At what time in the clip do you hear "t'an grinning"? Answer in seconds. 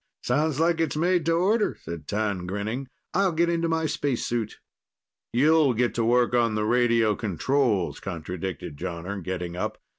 2.07-2.87